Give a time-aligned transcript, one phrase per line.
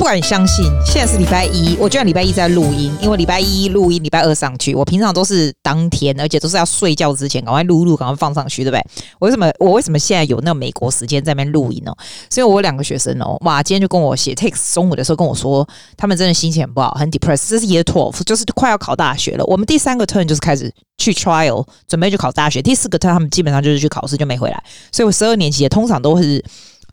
[0.00, 4.74] 不管你相信，现在是礼拜一，我居然礼拜一在录音，因为礼拜一录音，礼拜二上去。
[4.74, 8.82] 我平常都是当天，而且都是要睡觉之前赶快录录，赶快放上去，对不对？
[9.18, 11.94] 我为什么我为什么现在有那个美国时间在那边录音呢？
[12.30, 15.68] 所以我两个学生哦，哇，今天就跟我写 text，中午的时候跟我说，
[15.98, 17.50] 他们真的心情很不好，很 depressed。
[17.50, 19.44] 这是 year twelve，就是快要考大学了。
[19.44, 22.62] 我们第三个 turn 就是开始去 trial，准备去考大学。
[22.62, 24.64] 第四个 turn 他们基本上就是去考试就没回来。
[24.90, 26.42] 所以我十二年级也通常都是。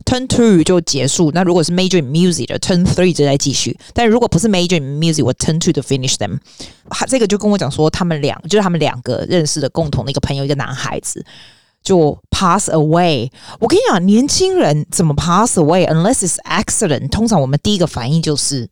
[0.08, 5.74] Turn two 就结束，那如果是 major in music 的 Turn three 就在继续，但如果不是 major in music，我 Turn two
[5.74, 6.40] 就 finish them。
[6.90, 11.26] 他这个就跟我讲说，他们两就是他们两个认识的共同的一个朋友，一个男孩子
[11.84, 13.30] 就 pass away。
[13.60, 18.70] 我跟你讲，年轻人怎么 pass away？Unless it's accident，通常我们第一个反应就是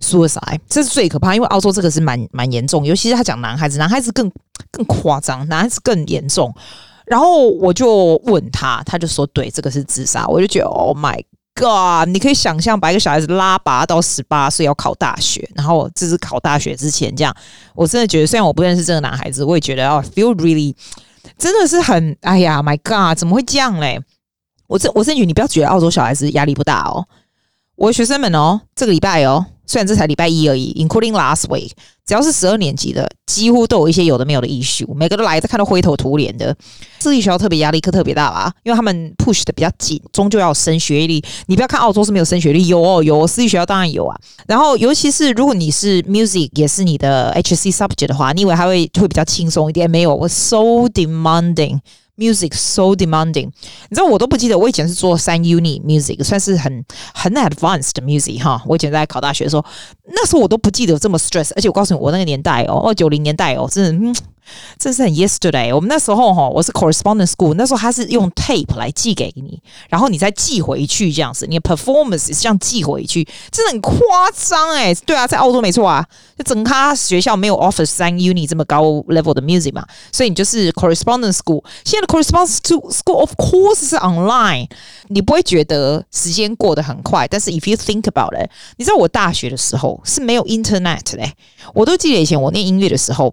[0.00, 4.30] suicide，这是最可怕，因为澳洲这个是蛮蛮严重，尤其是他讲男孩子，男孩子更
[4.70, 6.54] 更夸张，男孩子更严重。
[7.12, 11.22] 然后我就问他，他就说：“对，这个是自杀。”我就觉得：“Oh my
[11.54, 17.36] god！” 你可以想象，把一个小孩子拉拔到十八岁要考大学，然后这是考大学之前这样。
[17.74, 20.74] 我真的觉得，虽然我不认识这个男孩子，我也觉得哦，feel really
[21.36, 23.18] 真的是很哎呀，My God！
[23.18, 24.00] 怎么会这样嘞？
[24.68, 27.06] 我这我甚至你不要觉得澳洲小孩子压力不大哦。
[27.76, 29.44] 我的学生们哦，这个礼拜哦。
[29.72, 31.70] 虽然这才礼拜一而已，including last week，
[32.06, 36.54] 只要是十二年级的，几乎都有一些有的没有的 issue，每个都来的看到灰头土脸的。
[37.00, 41.24] 私立学校特别压力课特别大吧，因为他们 push 的比较紧，终究要升学历。
[41.46, 44.14] 你不要看澳洲是没有升学历，有哦有，私立学校当然有啊。
[44.46, 49.90] 然后尤其是如果你是 music 也是你的 HC subject 的话，你以为还会会比较轻松一点？
[49.90, 51.78] 没有，我 so demanding。
[52.16, 58.62] Music so demanding，你知道我都不记得，我以前是做三 uni music，算是很很 advanced music 哈。
[58.66, 59.64] 我以前在考大学的时候，
[60.08, 63.90] 那时候我都不记得这么 stress，而且我告诉你，我那个年代哦，哦九零年代哦，真的。
[64.10, 64.14] 嗯
[64.78, 65.74] 这是很 yesterday。
[65.74, 71.46] 我们那时候哈，我是 correspondence school，那时候他是用 tape 来寄给你，然后你再寄回去这样子。
[71.46, 73.96] 你的 performance 是这样寄回去，真的很夸
[74.36, 74.94] 张哎。
[75.06, 76.04] 对啊，在澳洲没错啊，
[76.36, 81.64] 就整个学校没有 offer 三 uni 这么高 level 的 music 嘛，所以你就是 correspondence school。
[81.84, 84.68] 现在的 correspondence school of course 是 online，
[85.08, 87.26] 你不会觉得时间过得很快。
[87.28, 91.32] 但是 if you think about it，你知道我大学的时候是没有 internet 嘞，
[91.74, 93.32] 我都记得以前我念音乐的时候。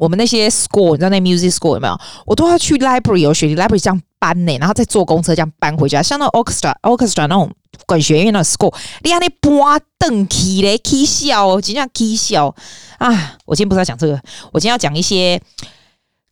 [0.00, 2.00] 我们那些 school，你知道那 music school 有没有？
[2.24, 6.02] 我都要去 library 有学习 library 这样搬呢，然后再坐公车这样搬回家。
[6.02, 7.52] 像那 orchestra orchestra 那种
[7.84, 12.54] 管弦乐那种 school，你看那拨凳起嘞，起笑，就这样起笑
[12.96, 13.36] 啊！
[13.44, 14.18] 我今天不是要讲这个，
[14.52, 15.38] 我今天要讲一些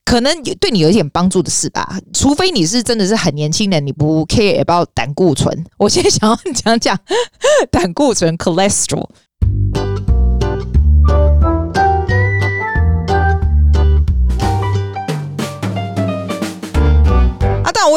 [0.07, 1.99] 可能对你有一点帮助的事吧。
[2.15, 5.67] 除非你是真的是很年轻人，你不 care about 胆固醇。
[5.77, 6.99] 我现在想要讲讲
[7.71, 9.09] 胆固醇 cholesterol。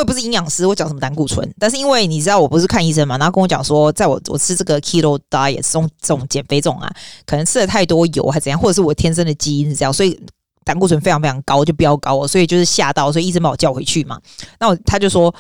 [0.01, 1.47] 我不是营养师，我讲什么胆固醇？
[1.59, 6.91] 但是因为你知道我不是看医生嘛，然后跟我讲说，在我我吃这个 keto diet 这种这种减肥这种啊，
[7.25, 10.19] 可能吃了太多油还怎样，或者是我天生的基因是这样，所以
[10.66, 14.19] 胆固醇非常非常高，就飙高，所以就是吓到，所以医生把我叫回去嘛。
[14.59, 15.34] 那我他就说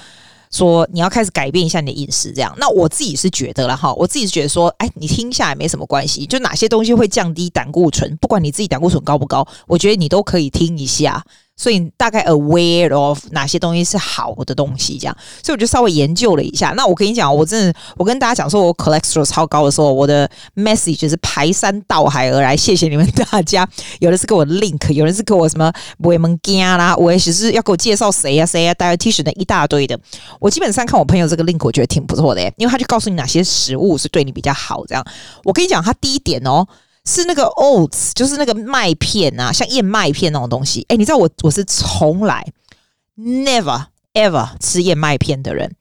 [0.51, 2.53] 说你要开始改变一下你的饮食，这样。
[2.57, 11.23] 那我自己是觉得了哈，我自己是觉得说，哎，你听下来没什么关系，就哪些东西会降低胆固醇，不管你自己胆固醇高不高，我觉得你都可以听一下。
[11.61, 16.73] 所以大概 aware of 哪些东西是好的东西，这样，所以我就稍微研究了一下。
[16.75, 22.57] 那我跟你讲，我真的，我跟大家讲说，我 cholesterol 超高的时候，我的 message 是排山倒海而来。
[22.57, 23.69] 谢谢你们大家，
[23.99, 29.95] 有的是给我 link，有人是给我什么维门加啦，我也只是要给我介绍谁呀谁呀 dietitian 的一大堆的。
[30.39, 34.83] 我基本上看我朋友这个 link，我觉得挺不错的耶，因为他就告诉你哪些食物是对你比较好。
[34.87, 35.05] 这样，
[35.43, 36.67] 我跟你讲，他第一点哦。
[37.05, 40.85] 是那个 oats，就是那个麦片啊，像燕麦片那种东西。
[40.89, 42.45] 哎，你知道我我是从来
[43.17, 45.75] never ever 吃燕麦片的人。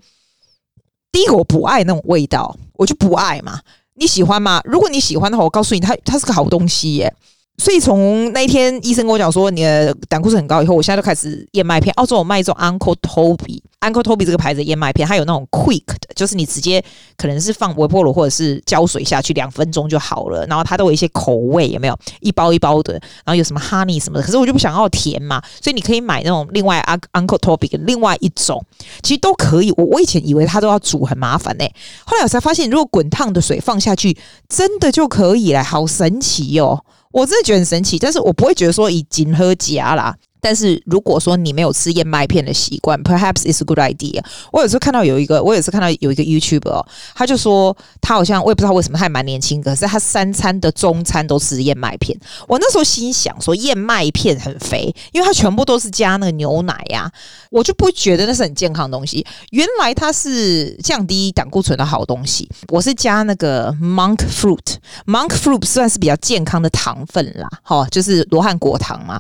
[1.13, 3.61] 第一个我不爱那种味道，我就不爱嘛。
[3.95, 4.63] 你喜欢吗？
[4.65, 7.15] 如果你喜欢的话，我告诉你，它它是个好东西耶。
[7.59, 11.93] 所以从那一天医生跟我讲说你的胆固醇很高以后，我现在就开始燕麦片。
[11.97, 13.61] 澳洲有卖一种 Uncle Toby。
[13.81, 16.85] Uncle Toby 这个牌子燕麦片，它有那种 quick 的，就是你直接
[17.17, 20.47] 可能是放微波炉或者是胶水下去，两分钟就好了。
[20.47, 21.99] 然后它都有一些口味，有没有？
[22.21, 24.25] 一包一包的，然后有什么 honey 什么的。
[24.25, 28.63] 可是我就不想要甜嘛，所以你可以买那种另外 Uncle Toby 的另外一种，
[29.03, 29.73] 其实都可以。
[29.77, 31.75] 我我以前以为它都要煮很麻烦呢、欸，
[32.05, 34.17] 后来我才发现，如果滚烫的水放下去，
[34.49, 36.85] 真的就可以了，好神奇哟、哦！
[37.13, 40.15] 我真的觉得很神奇，但是我不会觉得说以金喝假啦。
[40.41, 44.23] 但是如果说你没有吃燕麦片的习惯，perhaps it's a good idea。
[44.53, 46.85] 我有时候看到有一个，我有时候看到有一个 YouTuber，
[47.15, 52.19] 他就说他好像我也不知道为什么他还蛮年轻，可是他三餐的中餐都吃燕麦片。
[52.49, 57.11] 我那时候心想说燕麦片很肥，因为它全部都是加那个牛奶呀、
[57.51, 59.25] 我就不觉得那是很健康的东西。
[59.51, 62.49] 原来它是降低胆固醇的好东西。
[62.69, 69.19] 我是加那个 monk fruit，monk fruit 算是比较健康的糖分啦，齁，就是罗汉果糖嘛。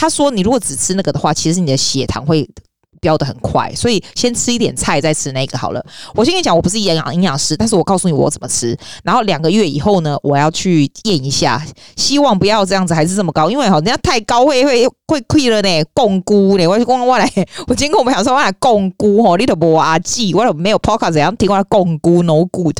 [0.00, 2.48] 他说：“你如果只吃那个的话，其实你的血糖会
[3.00, 5.84] 飙得很快，所以先吃一点菜，再吃那个好了。”
[6.14, 8.78] 我先跟你讲，我不是营养营养师，但是我告诉你我怎么吃。
[9.02, 11.60] 然后两个月以后呢，我要去验一下，
[11.96, 16.68] 希望不要这样子，还是这么高，因为好人家太高会会会亏了呢，摃龟呢。
[16.68, 17.28] 我讲我来，
[17.66, 22.76] 我今天跟我们讲说我来摃龟吼，你都无阿记，我都没有 podcast 怎样听我来摃龟 no good，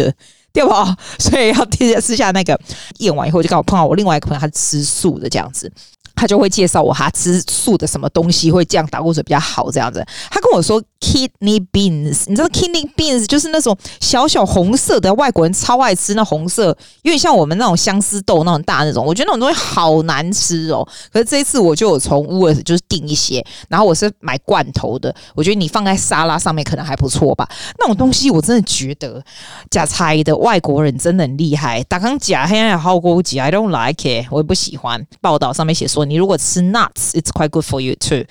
[0.52, 0.70] 对不？
[1.18, 2.58] 所以要试下那个
[2.98, 5.72] 验完以后，就刚好碰到我另外一个朋友，他是吃素的这样子。
[6.18, 10.04] 他就会介绍我他吃素的什么东西会这样胆固醇比较好这样子。
[10.28, 19.06] 他跟我说 kidney beans，你知道 kidney beans 就是那种小小红色的，外国人超爱吃那红色，有点像我们那种相思豆那种大那种。
[19.06, 20.86] 我觉得那种东西好难吃哦。
[21.12, 25.14] 可是这一次我就有从 w o r 就是订一些，然后我是买罐头的。
[25.36, 27.48] 我觉得你放在沙拉上面可能还不错吧。
[27.78, 29.22] 那种东西我真的觉得
[29.70, 31.80] 假菜的外国人真的很厉害。
[31.84, 35.06] 打刚假黑暗好高级，I don't like it，我也不喜欢。
[35.20, 36.07] 报道上面写说。
[36.07, 38.25] 你如果吃 nuts，it's quite good for you too。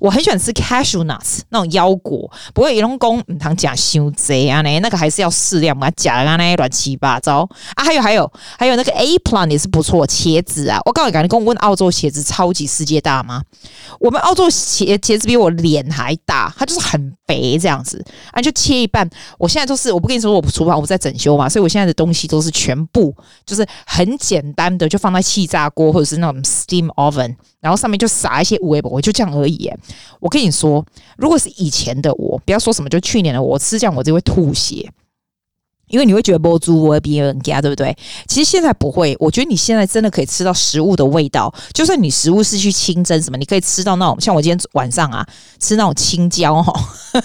[0.00, 7.84] 我很喜欢吃 cashew nuts 那种腰果，不过有人讲唔通加伤济啊呢，那个还是要适量，把它加啊那乱七八糟啊。
[7.84, 13.42] 还有还有还有那个 a p l a n 也是不错，茄子啊，我告诉你，赶紧跟我问澳洲茄子超级世界大吗？
[14.00, 18.02] 我们澳洲茄茄子比我脸还大，它就是很肥这样子
[18.32, 19.08] 啊，就切一半。
[19.38, 23.14] 我现在都是，我不跟你说我厨房我在整修嘛，所以我现在的东西都是全部
[23.44, 29.70] 就是很简单的，就放在气炸锅或者是那种 steam oven，然后上面就撒一些五味博，就这样而已。
[30.20, 30.84] 我跟你说，
[31.16, 34.90] 如果是以前的我，不要说什么，就去年的我吃这样，我就会吐血。
[35.90, 37.94] 因为你会觉得不猪我会比人家，对不对？
[38.26, 41.52] 其实现在不会，我觉得你现在真的可以吃到食物的味道。
[41.74, 45.26] 就算你食物是去清蒸什么，你可以吃到那种像我今天晚上啊
[45.58, 46.72] 吃那种青椒哈，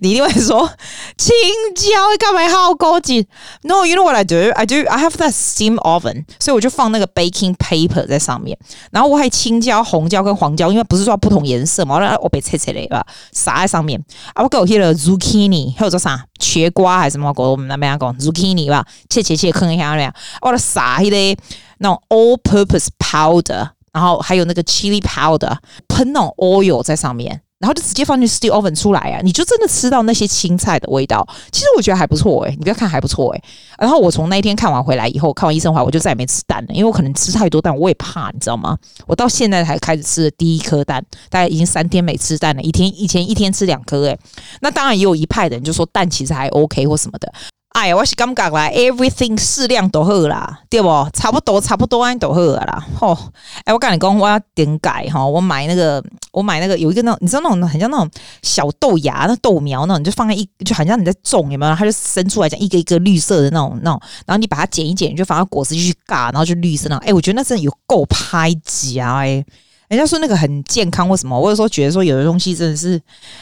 [0.00, 0.68] 你一定会说
[1.16, 1.32] 青
[1.74, 3.26] 椒干嘛好高级
[3.62, 8.58] ？No，you know what I do？I do I have that steam oven，所以我就放那个 baking paper 在上面，
[8.90, 14.02] 然后我还青椒、红椒跟黄椒，因为不是说不同颜色嘛，我我被切切嘞吧，撒在上面。
[14.34, 16.24] 啊，我给我贴了 zucchini，还有做啥？
[16.42, 17.32] 茄瓜还是什么？
[17.36, 20.12] 我们那边讲 zucchini 吧，切切切，坑一下那样。
[20.40, 21.36] 我的撒一堆
[21.78, 25.56] 那种 all-purpose powder，然后还有那个 chili powder，
[25.86, 31.24] 喷那种 oil 在上面，然后就直接放进 steam oven 出来啊，你就真的吃到那些青菜的味道。
[31.52, 33.42] 其实我觉得还不错诶、你不要看还不错诶、
[33.78, 38.76] 然后我从那一天看完回来以后，看完医生回来，我就再也没吃蛋了，因为我可能吃太多蛋，我也怕，你知道吗？
[39.06, 41.00] 我到现在才开始吃的第一颗蛋，
[41.30, 44.18] 大概已经三天没吃蛋了，一天以前一天吃两颗诶。
[44.60, 47.32] 那当然也有一派的人就说蛋其实还 OK 或什么的。
[47.72, 50.88] 哎呀，我是感觉啦，everything 适量都好啦，对不？
[51.14, 52.86] 差不多，差不多安都好啦。
[52.98, 53.16] 吼，
[53.64, 56.02] 哎，我跟你讲，我要点改哈，我买那个，
[56.32, 58.08] 我买那个有一个那种，你知道那种很像那种
[58.42, 61.74] 小豆芽，那豆苗那种，你就放在一，就好像你在种，有没有？
[61.74, 67.08] 它就生出来讲一个一个绿色的那种那种，然后你把它剪一剪，你就放到果实去尬，然后就绿色那种。
[67.08, 69.42] 哎，我觉得那真的有够拍夹哎，
[69.88, 73.00] 人家说那个很健康或什么，我有时候觉得说有的东西真的是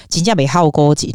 [0.08, 1.12] 金价没好高级。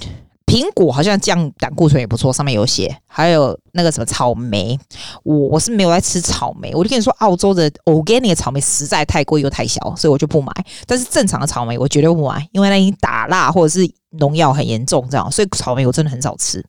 [0.56, 4.80] 苹果好像降胆固醇也不错，上面有写，还有那个什么草莓，
[5.24, 10.54] 我我是没有在吃草莓，我就跟你说，澳洲的 organic 草莓实在太贵又太小，所以我就不买。
[10.88, 16.66] 但是正常的草莓我绝对不买，因为那已经打蜡或者是农药很严重这样，所以草莓我真的很少吃。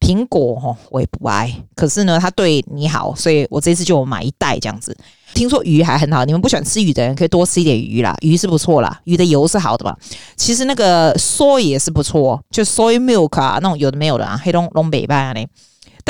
[0.00, 4.96] 苹果哈我也不爱，可是呢它对你好，所以我这次就买一袋这样子。
[5.32, 9.96] 听说鱼还很好，你们不喜欢吃鱼的人可以多吃一点鱼啦，鱼是不错啦，鱼的油是好的吧？
[10.36, 15.46] 其实那个 soy 也是不错，就 soy milk 啊，那种有的没有的啊，黑龙龙北半呢。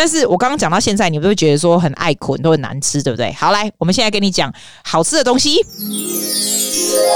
[0.01, 3.31] 但是我刚刚讲到现在，你们会觉得说很爱捆都很难吃，对不对？
[3.35, 4.51] 好，来，我们现在跟你讲
[4.83, 5.63] 好吃的东西。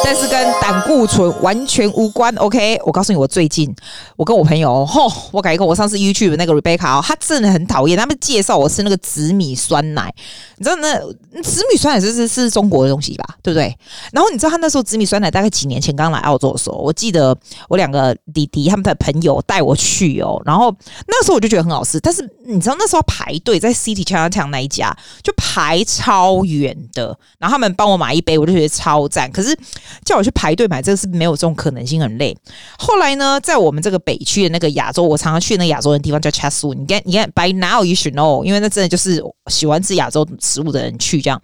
[0.05, 2.79] 但是跟胆固醇完全无关，OK？
[2.85, 3.75] 我告诉你，我最近
[4.17, 10.14] 我跟我朋友，吼，我改一个，我上次 YouTube 那个 Rebecca 哦，她真的很讨厌，他们介绍我吃那个紫米酸奶，
[10.59, 10.95] 你知道那
[11.43, 13.25] 紫米酸奶是是是中国的东西吧？
[13.43, 13.75] 对不对？
[14.12, 17.35] 然后你知道他那时候紫米酸奶大概几年前刚来澳洲的时候，我记得
[17.71, 20.75] 我两个弟弟他们的朋友带我去哦，然后
[21.09, 29.57] 那时候我就觉得很好吃，但是你知道那时候排队在 City Chinatown 那一家就排超远的，然后他们帮我买一杯，我就觉得超赞，可是。
[30.04, 32.37] 叫我去排队买这个是没有这种可能性，很累。
[32.78, 36.75] 后来呢，在我们这个北区的那个亚洲，我常常去那个亚洲的地方叫 Chatswood。
[36.75, 41.40] 你看，你看，By now you should know，因为那真的就是喜欢吃亚洲食物的人去这样。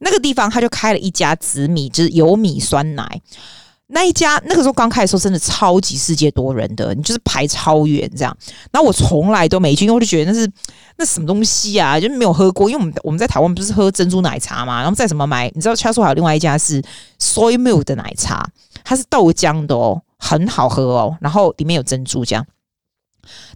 [0.00, 3.20] 那个地方他就开了一家紫米，就是有米酸奶。
[3.88, 8.36] 那一家那个时候刚开的时候，真的超级世界多人的，你就是排超远这样。
[8.72, 10.50] 然后我从来都没去，因为我就觉得那是
[10.96, 12.68] 那什么东西啊，就没有喝过。
[12.68, 16.82] 因为我们我们在台湾不是喝珍珠奶茶嘛，然后再什么买，你知道，恰说还有另外一家是
[17.20, 18.44] soy milk 的奶茶，
[18.82, 22.44] 它是豆浆的哦，很好喝哦，然后里面有珍珠这样。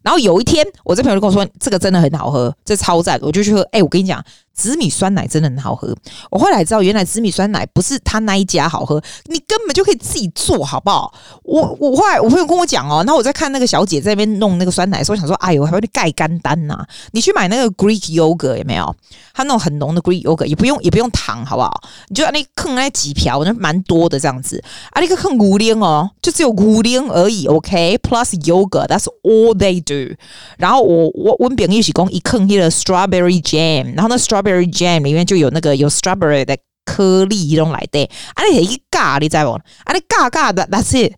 [0.02, 3.60] 然后有一天，我这朋友就跟我说：“这个真的很好喝，这超赞！”我就去喝。
[3.70, 4.20] 哎，我跟你讲，
[4.60, 5.96] 紫米酸奶真的很好喝。
[6.30, 11.14] 我后来知道，原来紫米酸奶不是他那一家好喝，你根本就可以自己做好不好？
[11.44, 16.84] 我我后来我朋友跟我讲哦，然后我在看那个小姐在那边弄那个酸奶的时候，我想说：“哎呦，还有点盖干单呐！
[17.12, 18.94] 你去买那个 Greek yogurt 有没有？
[19.32, 21.80] 它那种很浓的 Greek yogurt 也不用也不用糖，好不好？
[22.08, 27.46] 你就那坑那几瓢，那蛮多的这样子啊，那个坑五零哦，就只有五零而已。
[27.46, 30.14] OK，plus yogurt，that's all they do。
[30.58, 38.04] 然后我我温饼一起供一坑一个 strawberry jam，然后那 strawberry jam 里面就有那个有 strawberry 的颗粒一种来的，
[38.34, 39.50] 啊你一尬你知不？
[39.50, 41.12] 啊你尬尬的那是。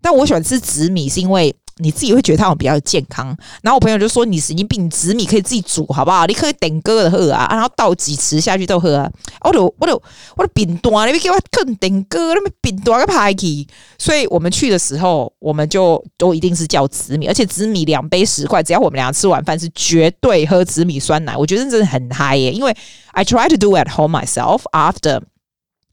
[0.00, 1.54] 但我喜欢吃紫米是因为。
[1.78, 3.26] 你自己会觉得它比较健康，
[3.62, 6.26] 然后我朋友就说：“你神经病，紫米可以自己煮，好不好？
[6.26, 9.10] 你可以点歌的喝啊，然后倒几匙下去都喝啊。”
[9.42, 10.00] 我都我都
[10.36, 13.66] 我都饼断，你别给我更点歌，那么饼断个派去。
[13.98, 21.36] 所以我们去的时候，我们就都一定是叫紫米，而且紫米两杯十块，只要我们俩吃完饭是绝对喝紫米酸奶。
[21.36, 22.76] 我觉得真的很嗨耶，因为
[23.12, 25.20] I try to do at home myself after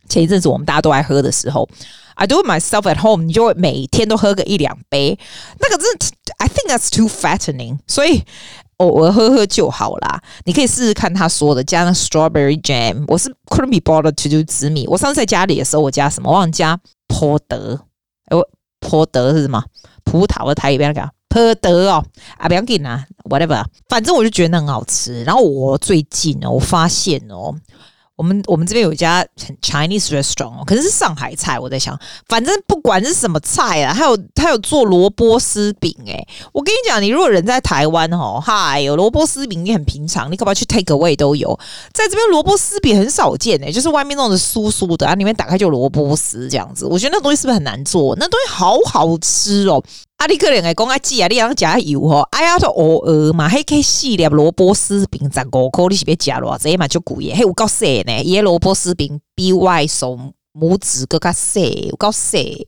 [0.09, 1.67] 前一阵子我们大家都爱喝的时候。
[2.17, 5.19] I do it myself at home，你就会每天都喝个一两杯，
[5.59, 6.05] 那个真的
[6.37, 8.23] ，I think that's too fattening，所以
[8.77, 10.21] 偶尔喝喝就好啦。
[10.45, 14.87] 你可以试试看他说的加那 strawberry jam，我是 couldn't be bothered to do 紫米。
[14.87, 16.29] 我上次在家里的时候，我加什么？
[16.29, 17.77] 我忘加坡德，
[18.27, 18.47] 哎，我
[18.79, 19.61] 坡德是什么？
[20.05, 22.05] 葡萄的台语边那个坡德哦，
[22.37, 25.21] 啊不要紧啊，whatever，反正我就觉得很好吃。
[25.25, 27.53] 然后我最近哦，我发现哦。
[28.15, 31.59] 我们我们这边有一家很 Chinese restaurant 哦，可是是上海菜。
[31.59, 41.57] 我在想，反正不管是什么菜啊，还有他有做萝卜丝饼诶，我跟你讲，你如果人在台湾哦，嗨，有萝卜丝饼也很平常，你可不可以去 take away 都有。
[41.91, 46.85] 在这边萝卜丝饼很少见诶，就是外面弄的酥酥的啊，里面打开就萝卜丝这样子。
[46.85, 48.15] 我觉得那东西是不是很难做？
[48.17, 49.83] 那东西好好吃哦。
[50.17, 52.21] 啊，你可能会讲啊，姐啊，你要加油吼！
[52.31, 57.35] 哎呀，这偶尔嘛，还可以细粒萝卜丝饼十五块，你是别加了，这嘛就贵耶。
[57.35, 60.17] 还有够细呢，椰萝卜丝饼比外手
[60.53, 62.65] 拇指更加细，有够细。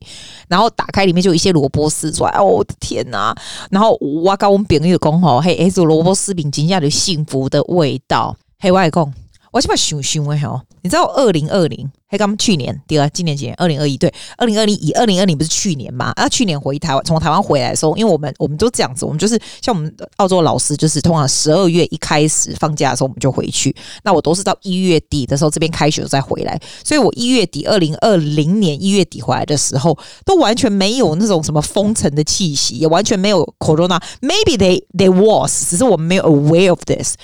[0.50, 3.38] 然后打开里面就有一些萝卜丝出来，哦，我的天呐、啊！
[3.72, 8.36] 然后我跟我们朋友讲吼，嘿，哎，这萝卜丝饼真正有幸福的味道。
[8.60, 9.14] 嘿，我讲，
[9.58, 11.90] 我起码想想诶吼，你知道二零二零？
[12.10, 13.56] 还刚去年对啊，今年几年？
[13.56, 16.14] 二零二一对，二零二零以二零二零不是去年嘛？
[16.16, 23.76] 啊，去年回台湾，从台湾回来的时候，因为我们我们都这样子，我们就是像我们澳洲老师，就是通常十二月一开始放假的时候，我们就回去。
[24.04, 34.00] 那我都是到一月底的时候，这边开学再回来，所以我一月底二零二零年一月底回来的时候，都完全没有那种什么封城的气息，也完全没有 Corona。
[34.22, 37.16] Maybe they they was，只是我们没有 aware of this。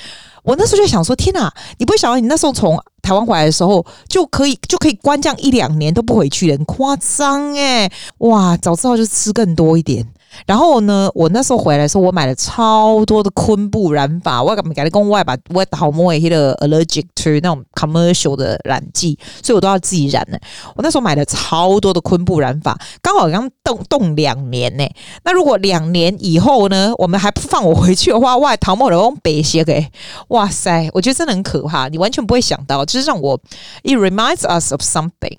[0.43, 1.51] 我那时候就想说，天哪！
[1.77, 7.91] 你不会想到你那时候从台湾回来的时候就可以就可以关这样一两年都不回去了，很夸张诶。
[8.19, 8.55] 哇！
[8.57, 10.05] 早知道就吃更多一点。
[10.45, 14.41] 然后呢，我那时候回来的时候，我买了超多的昆布染发。
[14.41, 20.37] 我感觉跟外把我好摸一个 allergic to 那种 commercial 的染剂，所以我都要自己染呢。
[20.75, 24.85] 我那时候买了超多的昆布染发，刚好刚冻冻两年呢。
[25.23, 29.87] 那如果两年以后呢，我们还不放我回去的话，哇，桃木的用白些给，
[30.29, 31.87] 哇塞，我觉得真的很可怕。
[31.87, 33.39] 你完全不会想到，就是让我
[33.83, 35.37] ，it reminds us of something。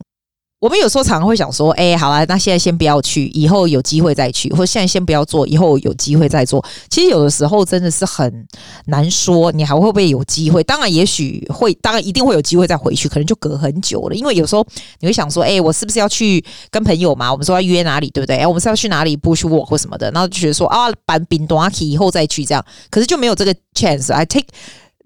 [0.65, 6.65] 我们有时候常常会想说，哎、好了，那现在先不要去，以后有机会再去，或者现在先不要做，以后有机会再做。
[6.89, 8.47] 其实有的时候真的是很
[8.87, 10.65] 难说，你还会不会有机会？
[10.65, 14.15] 当然，也许会，当然一定会有机会再回去，可能就隔很久了。
[14.15, 14.67] 因为有时候
[15.01, 17.31] 你会想说，哎、我是不是要去跟朋友嘛？
[17.31, 18.39] 我们说要约哪里，对不对？
[18.39, 24.11] 哎、我们是要去哪里 bush walk 或什么的，然后就觉得说啊，办冰短期以后再去这样，可是就没有这个 chance。
[24.11, 24.47] I take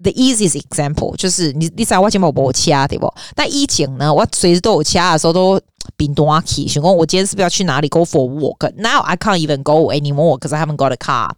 [0.01, 3.13] The easiest example 就是你，你在我前面我掐对不？
[3.35, 5.59] 但以前呢，我随时都有掐的时候都
[5.97, 6.67] 冰冻啊起。
[6.67, 11.31] 想讲我今天是不是要去哪里 go for walk？Now I can't even go anymore，cause I haven't got a car。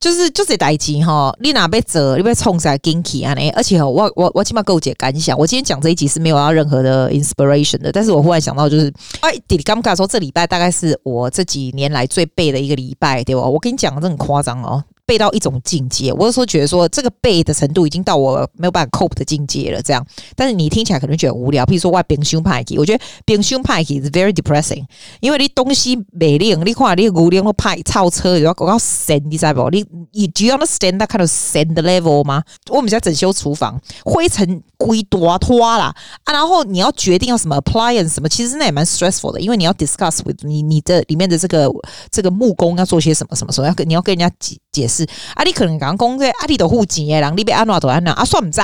[0.00, 3.34] 就是就是代志哈，你哪被折，你被冲下 ginky 啊？
[3.54, 5.36] 而且我我我起码够解感想。
[5.36, 13.42] 我今天讲这一集是没有要任何的 inspiration 的，但是我忽然想到，就是哎，弟弟刚刚说这礼拜大概是我这几年来最背的一个礼拜，对吧？
[13.42, 14.82] 我跟你讲，这很夸张哦。
[15.08, 16.12] 背到一种境界。
[16.12, 19.80] 我有时候觉得说，这个背的程度已经到我没有办法 cope 的境界了。
[19.80, 21.64] 这样，但是你听起来可能觉得无聊。
[21.64, 24.84] 譬如说，我冰箱派去，我觉得冰箱派去是 very depressing，
[25.20, 29.70] 因为你东西没灵，你看你五灵都派超车，要搞到神，你知道不？
[29.70, 32.42] 你你 do you understand that kind of sand level 吗？
[32.68, 41.70] 我们家整修厨房，灰尘归多拖啦啊，然后你要决定要什么 appliance 什么，其实那也蛮 stressful 的，因为你要 discuss with 你你的里面的这个
[42.10, 44.34] 这个木工要做些什么什么什么，要跟你要跟人家
[44.78, 48.60] 解解释啊，你可能刚刚讲这啊，你都付钱的人，你别安怎都安怎啊，算毋知，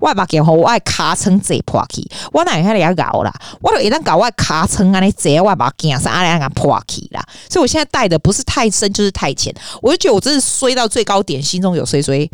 [0.00, 3.32] 我目镜吼，我的尻川坐破去，我哪会来搞啦？
[3.60, 7.24] 我都一旦搞我的尻川安尼坐，我把件衫安尼安破去啦。
[7.48, 12.28] 所以我现在带的不是太深，就是太浅，我就觉得我真是衰到最高点，心中有衰衰。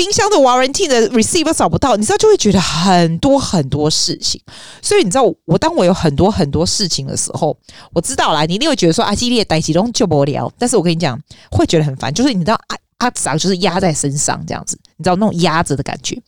[0.00, 4.40] 冰箱的 warranty 的 receiver 找不到，你知道就会觉得很多很多事情。
[4.80, 7.54] 所以你知道我，当我有很多很多事情的时候，
[7.92, 10.50] 我知道啦，你一定会觉得说啊，激烈带起东就不聊。
[10.58, 16.18] 但是我跟你讲，会觉得很烦，就是你知道啊啊，咋就是压在身上这样子，你知道那种压着的感觉。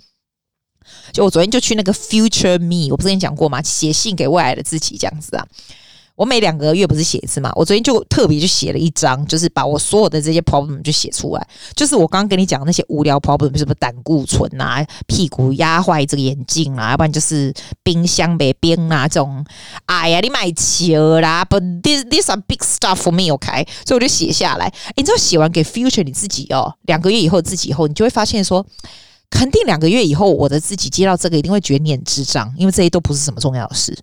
[1.11, 3.63] 就我昨天就去那个 Future Me，我不是跟你讲过吗？
[3.63, 5.47] 写信给未来的自己这样子啊。
[6.15, 7.51] 我每两个月不是写一次嘛？
[7.55, 11.49] 我昨天就特别就写了一张，就是把我所有的这些 problem 就写出来。
[11.75, 17.53] 就是我刚刚跟你讲那些无聊 problem，什么胆固醇啊、屁股压坏这个眼镜啊，要不然就是
[17.83, 19.45] 冰箱没冰啊这种。
[19.87, 23.67] 哎呀，你买球啦！But this this are big stuff for me，OK？
[23.87, 24.73] 所以我就写下来。
[24.97, 28.65] 你知道写完给 future 你自己哦，两个月以后自己以后，你就会发现说，
[29.31, 33.97] 肯定两个月以后我的自己接到这个一定会觉得你很智障，因为这些都不是什么重要的事。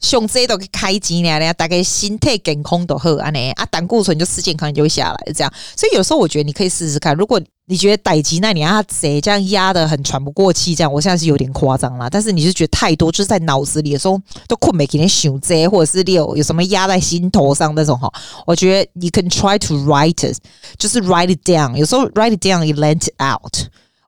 [0.00, 5.52] 胸椎都开机呢，大概心态健康都好安尼啊，胆固醇就吃健康，就会下来这样。
[5.74, 12.08] 所以有时候我觉得你可以试试看，如果你觉得代志那你啊贼这样压的很喘不过气，这样我现在是有点夸张啦。
[12.10, 18.12] 但是你是觉得太多，就是在脑子里的时候都困没给你想这，或者是你有有什么压在心头上那种哈，
[18.46, 20.36] 我觉得你 can try to write it，
[20.78, 21.74] 就是 write it down。
[21.74, 23.66] 有时候 write it down，you let it out。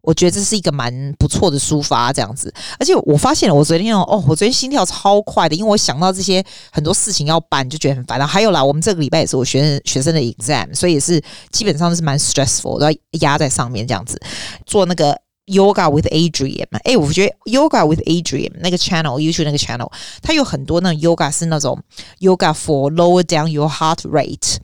[0.08, 2.50] 我觉得这是一个蛮不错的抒发，这样子。
[2.80, 8.18] 而且我发现了，我昨天哦，我昨天心跳超快的，因为我想到这些很多事情要办，就觉得很烦。
[8.18, 11.22] 然后还有啦，我们这个礼拜也是我学生学生的 exam，所以也是
[11.52, 14.18] 基本上是蛮 stressful，都要压在上面这样子
[14.64, 15.14] 做那个。
[15.48, 21.82] Yoga with Adrian 嘛哎，我觉得 Yoga with Adriene 那个 channel，YouTube 那个 channel，它有很多那种 Yoga 是那种
[22.20, 24.58] Yoga for lower down your heart rate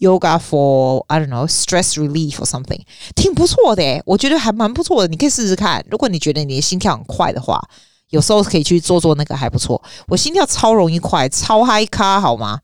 [0.00, 2.80] Yoga for I don't know stress relief or something，
[3.14, 5.84] 挺不错的，我觉得还蛮不错的，你可以试试看。
[5.88, 7.62] 如果你觉得你的心跳很快的话，
[8.10, 9.82] 有时候可以去做做那个还不错。
[10.08, 12.60] 我心跳超容易快，超嗨咖，好吗？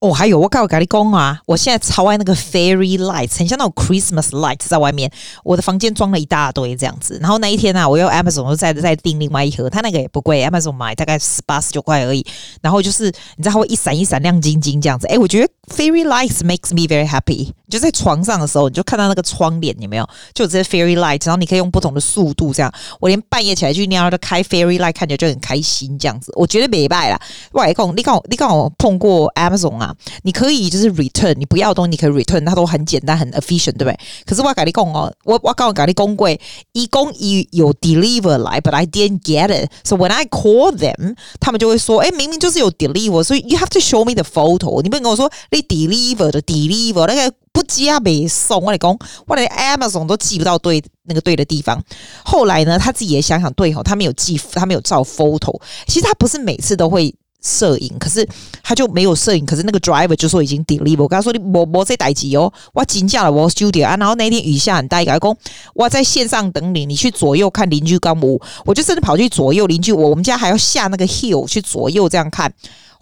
[0.00, 5.10] 哦，还有我告咖喱公啊，我现在超爱那个 fairy lights，很像那种 Christmas lights 在外面。
[5.42, 7.18] 我的房间装了一大堆这样子。
[7.22, 12.26] 然后那一天呢、啊，我用 Amazon 又再再订另外一盒，它那个也不贵，Amazon 买大概十八十九块而已。
[12.60, 13.04] 然后就是
[13.36, 15.06] 你知道它会一闪一闪亮晶晶这样子。
[15.06, 17.52] 哎，我觉得 fairy lights makes me very happy。
[17.68, 20.08] 就在床上的时候，你就看到那个窗帘有没有？
[20.32, 22.72] 就这些 fairy light，然后你可以用不同的速度这样。
[23.00, 26.32] 我连半夜起来去尿都开 fairy light，看起来就很开心这样子。
[26.36, 27.20] 我觉得没败啦。
[27.52, 29.92] 外公，你刚你刚我碰过 Amazon 啊？
[30.22, 33.98] 你可以就是 return，你不要的东西你可以 return，它都很简单很 efficient，对不对？
[34.24, 36.28] 可是我跟你讲哦，我我刚刚跟你讲过，
[36.72, 39.70] 一共一有 deliver 来，but I didn't get it。
[39.82, 44.80] So when I call them，他们就会说，哎，明明就是有 deliver，所以 you have to show me the photo。
[44.82, 51.82] 你不能跟我说你 deliver 的 deliver 那个不加没送，我跟你讲，我连 Amazon 都寄不到对那个对的地方。
[52.24, 55.60] 后来呢，他自己也想想，对吼，他没有寄，他没有照 photo。
[55.86, 57.14] 其实他不是每次都会。
[57.46, 58.26] 摄影，可是
[58.62, 61.02] 他就没有摄影，可是那个 driver 就说已经 deliver。
[61.02, 63.94] 我跟他说你莫莫再待机哦，我请假了，我 studio 啊。
[63.98, 65.36] 然后那天雨下很大，一个公
[65.74, 68.22] 我在线上等你，你去左右看邻居干嘛？
[68.64, 72.50] 我就真的跑去左右邻居，我我们家还要下那个 hill 去左右这样看。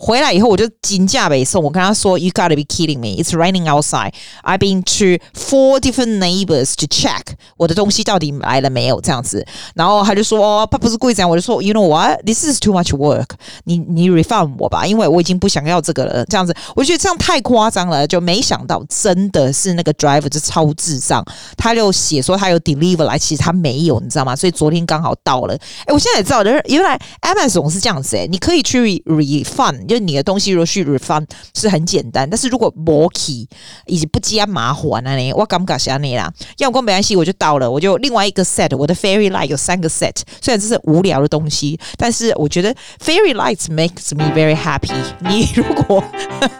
[0.05, 3.23] 回来以后我就金价北送，我跟他说 You gotta be kidding me!
[3.23, 4.13] It's raining outside.
[4.43, 7.21] I've been to four different neighbors to check
[7.57, 9.47] 我的东西到底来了没有这样子。
[9.77, 12.19] 然后他就说哦，他不是故意这样，我就说 You know what?
[12.27, 13.29] This is too much work.
[13.63, 16.25] 你你 refund 我吧，因为我已经不想要这个了。
[16.25, 18.05] 这样子，我觉得这样太夸张了。
[18.05, 21.25] 就没想到真的是那个 driver 就超智障，
[21.57, 24.35] 他就写说他有 deliver 来，其实他没有，你知道吗？
[24.35, 25.55] 所以昨天刚好到了。
[25.87, 29.92] 哎，我现在也知道，原来 Amazon 是这样子诶，你可以去 refund。
[29.93, 33.47] 就你的东西如果去 refund 是很简单，但是如果没去
[33.87, 36.33] 以及不加麻烦啊，你我感觉是那啦。
[36.59, 42.75] 要不没关系，我就到了，我就另外一个 set，我的 fairy light 有三个 set，虽然这是无聊的东西，但是我觉得
[43.05, 44.93] fairy lights makes me very happy。
[45.21, 46.03] 你如果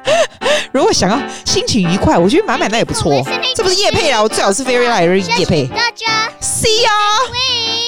[0.73, 3.13] 如果想要心情愉快，我觉得买买那也不错。
[3.55, 5.69] 这不是夜配啊，我最好是 fairy light 而业配。
[6.41, 7.82] See ya。